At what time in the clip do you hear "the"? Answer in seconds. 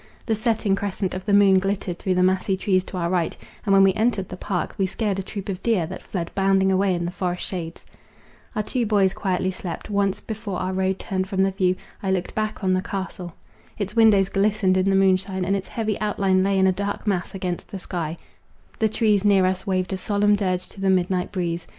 0.25-0.33, 1.27-1.31, 2.15-2.23, 4.29-4.35, 7.05-7.11, 11.43-11.51, 12.73-12.81, 14.89-14.95, 17.67-17.77, 20.81-20.89